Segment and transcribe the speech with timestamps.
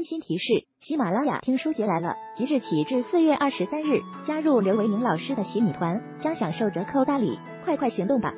[0.00, 8.32] 温馨提示：喜马拉雅听书节来了，即日起至四月二十三日，加入刘维宁老师的洗米团，将享受折扣大礼，快快行动吧！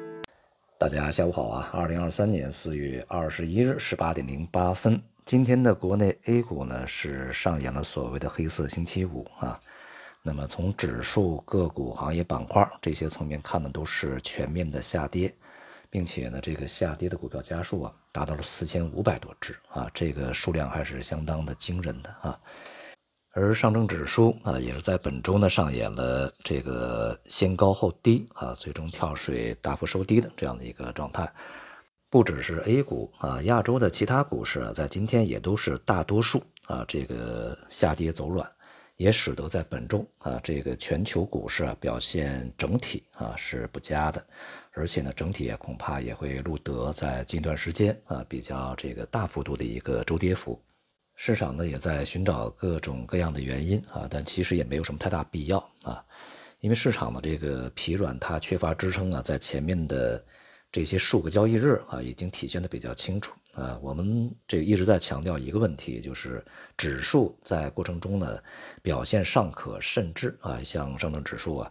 [0.77, 1.71] 大家下午好啊！
[1.73, 9.61] 二零二三年四月二十一日十八点零八分，今天的国内 A 股呢是上演了所谓的黑色星期五啊。
[10.25, 15.33] 那么从指数、个股、行业板块这些层面看呢，都是全面的下跌。
[15.93, 22.41] 并且呢，这个下跌的股票家数啊，达到了四千五百多只啊，这个数量还是相当的惊人的啊。
[23.35, 31.31] 而上证指数啊，也是在本周呢上演了这个先高后低啊，最终跳水大幅收低的这样的一个状态。
[32.09, 38.51] 不只是 A 股啊，亚洲的其他股市啊，在今天也都是大多数啊这个下跌走软。
[39.03, 44.25] 也使得在本周啊，这个全球股市啊表现整体啊是不佳的，
[44.71, 50.63] 而且呢，整体也恐怕也会录得在近段时间啊比较这个大幅度的一个周跌幅。
[51.17, 56.03] 市场呢也在寻找各种各样的原因啊，但其实也没有什么太大必要啊，
[56.61, 60.25] 因为市场的这个疲软，它缺乏支撑啊，在前面的
[60.71, 63.35] 这些数个交易日啊已经体现的比较清楚。
[63.53, 66.43] 啊，我们这个一直在强调一个问题，就是
[66.77, 68.39] 指数在过程中呢
[68.81, 71.71] 表现尚可，甚至啊，像上证指数啊，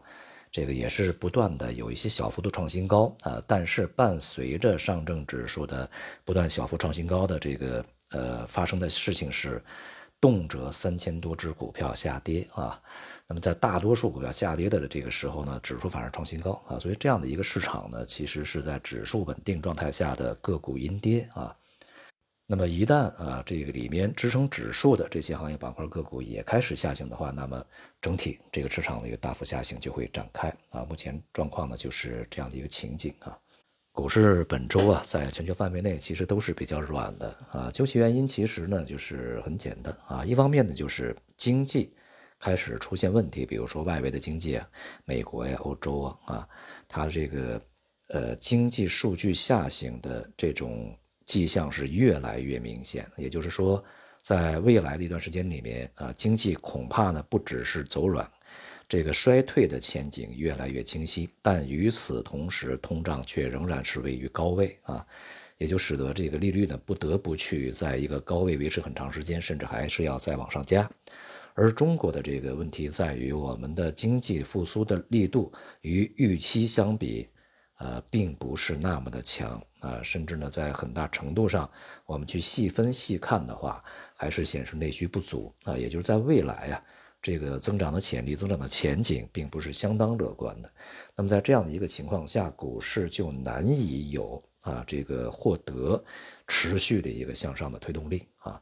[0.52, 3.42] 这个也是不断的有一些小幅度创新高啊。
[3.48, 5.90] 但是伴随着上证指数的
[6.24, 9.60] 不断小幅创新高的这个呃发生的事情是，
[10.20, 12.80] 动辄三千多只股票下跌啊。
[13.26, 16.78] 那么在大多数股票下跌的这个时候呢，指数反而创新高啊。
[16.78, 21.56] 所以这样的一个市场呢，其实是在指数稳定状态下的个股阴跌啊。
[22.52, 27.66] 那么一旦啊，这个里面支撑指数的这些行业板块个股也开始下行的话，那么
[28.02, 30.86] 整体这个市场的一个大幅下行就会展开啊。
[30.90, 33.40] 目前状况呢就是这样的一个情景啊。
[33.94, 37.72] 股市本周啊，在全球范围内其实都是比较软的啊。
[37.72, 40.26] 究其原因，其实呢就是很简单啊。
[40.26, 41.94] 一方面呢就是经济
[42.38, 44.70] 开始出现问题，比如说外围的经济啊，
[45.06, 46.50] 美国呀、欧洲啊啊，
[46.90, 47.62] 它这个
[48.10, 50.94] 呃经济数据下行的这种。
[51.32, 53.82] 迹象是越来越明显，也就是说，
[54.22, 58.30] 在未来的一段时间里面啊，经济恐怕呢不只是走软，
[58.90, 61.30] 这个衰退的前景越来越清晰。
[61.42, 65.08] 但与此同时，通胀却仍然是位于高位啊，
[65.58, 70.92] 也就使得这个利率呢不得不去在一个高位维持很长时间，甚至还是要再往上加。
[71.54, 75.50] 而中国的这个问题在于，我们的经济复苏的力度
[75.80, 77.30] 与预期相比。
[77.82, 81.68] 呃，并不是那么的强啊，甚至呢，在很大程度上，
[82.06, 83.84] 我们去细分细看的话，
[84.16, 85.76] 还是显示内需不足啊。
[85.76, 86.84] 也就是在未来呀，
[87.24, 90.72] 这个增长的潜力、增长的前景，并不是相当乐观的。
[91.16, 96.04] 那么在这样的一个情况下，股市就难以有啊这个获得
[96.48, 98.62] 持续的一个向上的推动力啊。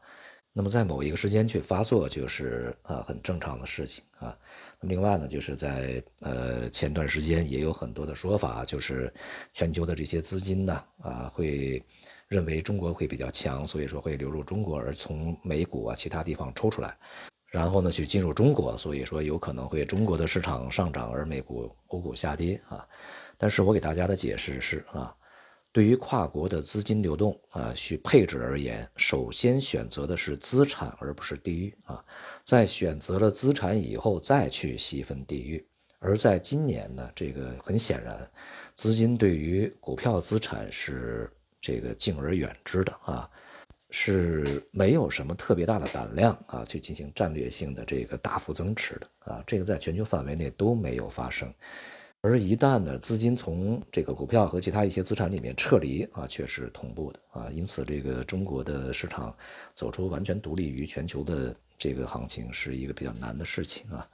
[0.51, 4.35] 那么在某一个时间去发作，就是啊很正常的事情啊。
[4.81, 9.13] 另外呢，就是在呃前段时间也有很多的说法，就是
[9.53, 11.81] 全球的这些资金呢啊会
[12.27, 16.97] 认为中国会比较强，所以说会流入中国，而从美股啊其他地方抽出来，
[17.47, 22.85] 然后呢去进入中国，所以说有可能会中国的市场上涨，而美股、欧股下跌啊。
[23.37, 25.16] 但是我给大家的解释是啊。
[25.72, 32.03] 对于跨国的资金流动啊，去配置而言，首先选择的是资产，而不是地域啊。
[32.44, 35.63] 在选择了资产以后，再去细分地域。
[36.00, 38.18] 而在今年呢，这个很显然，
[38.75, 41.31] 资金对于股票资产是
[41.62, 43.29] 这个敬而远之的啊，
[43.91, 49.44] 是没有什么特别大的胆量啊，去进行战略性的这个大幅增持的啊。
[49.46, 51.53] 这个在全球范围内都没有发生。
[52.22, 59.34] 而一旦呢，资金从这个股票和其他一些资产里面撤离啊，却是同步的啊，因此这个中国的市场
[59.74, 64.06] 走出完全独立于全球的这个行情是一个比较难的事情啊。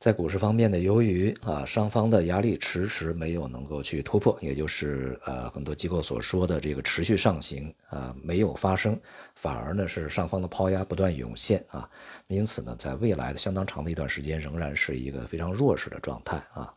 [0.00, 9.00] 在股市方面呢，由于啊上方的压力迟迟没有能够去突破，也就是呃很多机构所说的这个持续上行啊没有发生，
[9.36, 11.88] 反而呢是上方的抛压不断涌现啊，
[12.26, 16.74] 因此呢，在未来的相当长的一段时间，仍然是一个非常弱势的状态啊。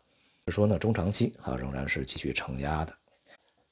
[0.51, 2.93] 说呢，中长期啊仍然是继续承压的，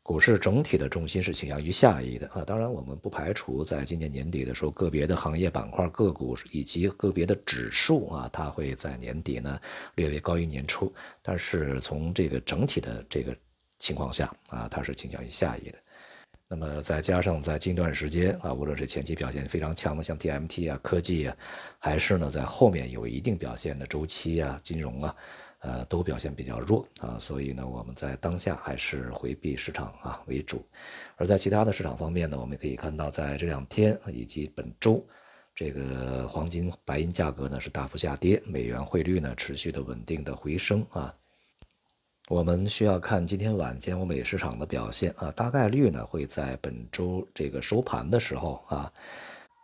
[0.01, 2.43] 股市整体的重心是倾向于下移的啊。
[2.43, 9.59] 当然，我们不排除在今年年底的时候，个别的行业板块、个股以及个别的指数啊，它会在年底呢
[9.93, 10.91] 略微高于年初。
[11.21, 13.35] 但是从这个整体的这个
[13.77, 15.77] 情况下啊，它是倾向于下移的。
[16.47, 21.37] 那么再加上在近段时间啊，无论是前期表现非常强的像 TMT 啊、科技啊，
[21.77, 25.15] 还是呢在后面有一定表现的周期啊、金融啊。
[25.63, 30.61] 呃，都表现比较弱啊，所以呢，我们在当下还是回避市场啊为主。
[31.15, 35.01] 而在其他的市场方面呢，我们可以看到，在这两天以及本周，
[35.55, 41.15] 这个黄金、白银价格呢是大幅下跌，美元汇率呢持续的稳定的回升啊。
[42.29, 48.91] 我们需要看今天晚间欧美市场的表现啊，大概率呢会在本周这个收盘的时候啊，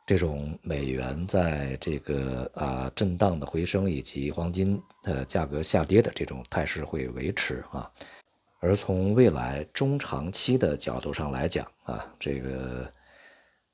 [0.09, 7.87] 这种美元在这个啊震荡的回升以及黄金的价格下跌的这种态势会维持啊。
[8.59, 12.91] 而从未来中长期的角度上来讲啊，这个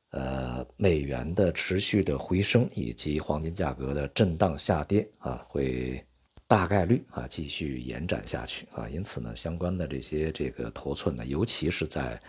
[0.10, 6.06] 呃美元的持续的回升以及黄金价格的震荡下跌啊，会
[6.48, 8.90] 大概率啊继续延展下去啊。
[8.90, 12.22] 因此呢，相关的这些这个头寸呢，尤其是在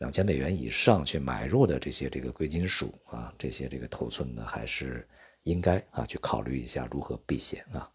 [0.00, 5.06] 两千美元以上去买入的这些这个贵金属啊，这些这个头寸呢，还是
[5.42, 7.88] 应该啊去考虑一下如何避险啊。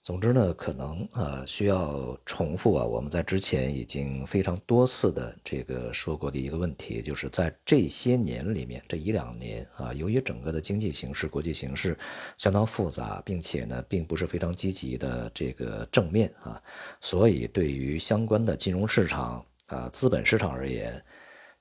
[0.00, 11.98] 总之呢，可能呃需要重复啊，我们在之前已经非常多次的这个说过的一个问题，就是在这些年里面，这一两年啊，由于整个的经济形势、国际形势
[12.38, 16.62] 相当复杂，并且呢，并不是非常积极的这个正面啊，
[17.02, 21.02] 所以对于相关的金融市场啊、资本市场而言，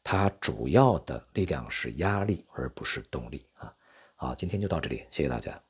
[0.04, 3.74] 它主要的力量是压力，而不是动力啊。
[4.16, 5.67] 好，今天就到这里，谢谢大家。